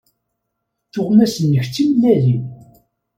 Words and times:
Tuɣmas-nnek 0.91 1.65
d 1.67 1.71
timellalin. 1.73 2.43